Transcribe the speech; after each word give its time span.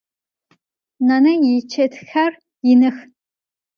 Nane 1.07 1.31
yiçetxer 1.45 2.31
yinıx. 2.65 2.97